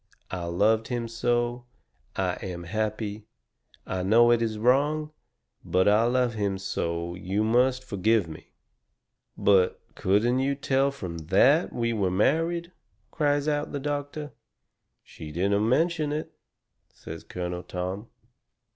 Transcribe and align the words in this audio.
I 0.31 0.45
LOVED 0.45 0.87
HIM 0.87 1.07
SO. 1.07 1.65
I 2.15 2.33
AM 2.41 2.63
HAPPY. 2.63 3.27
I 3.85 4.01
KNOW 4.01 4.31
IT 4.31 4.41
IS 4.41 4.57
WRONG, 4.57 5.11
BUT 5.63 5.87
I 5.87 6.05
LOVE 6.05 6.33
HIM 6.33 6.57
SO 6.57 7.13
YOU 7.13 7.43
MUST 7.43 7.83
FORGIVE 7.83 8.27
ME.'" 8.27 8.51
"But 9.37 9.79
couldn't 9.93 10.39
you 10.39 10.55
tell 10.55 10.89
from 10.89 11.19
THAT 11.19 11.71
we 11.71 11.93
were 11.93 12.09
married?" 12.09 12.71
cries 13.11 13.47
out 13.47 13.73
the 13.73 13.79
doctor. 13.79 14.31
"She 15.03 15.31
didn't 15.31 15.69
mention 15.69 16.11
it," 16.11 16.31
says 16.91 17.23
Colonel 17.23 17.61
Tom. 17.61 18.07